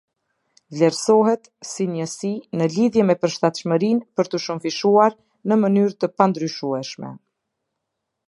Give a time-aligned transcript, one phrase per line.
[0.75, 5.17] Vlerësohet si njësi në lidhje me përshtatshmërinë për tu shumëfishuar
[5.51, 7.13] në mënyrë të pandryshueshme.